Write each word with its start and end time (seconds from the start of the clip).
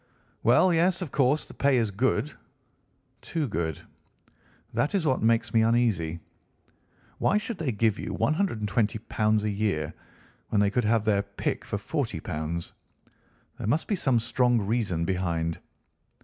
"Well, 0.41 0.73
yes, 0.73 1.03
of 1.03 1.11
course 1.11 1.47
the 1.47 1.53
pay 1.53 1.77
is 1.77 1.91
good—too 1.91 3.47
good. 3.47 3.79
That 4.73 4.95
is 4.95 5.05
what 5.05 5.21
makes 5.21 5.53
me 5.53 5.61
uneasy. 5.61 6.19
Why 7.19 7.37
should 7.37 7.59
they 7.59 7.71
give 7.71 7.99
you 7.99 8.11
£ 8.13 8.17
120 8.17 8.99
a 9.47 9.51
year, 9.51 9.93
when 10.49 10.59
they 10.59 10.71
could 10.71 10.85
have 10.85 11.05
their 11.05 11.21
pick 11.21 11.63
for 11.63 11.77
£ 11.77 11.79
40? 11.79 12.19
There 13.57 13.67
must 13.67 13.87
be 13.87 13.95
some 13.95 14.17
strong 14.17 14.59
reason 14.61 15.05
behind." 15.05 15.59